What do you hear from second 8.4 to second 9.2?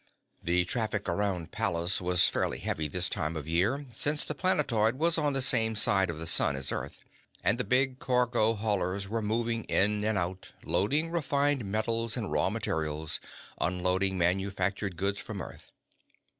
haulers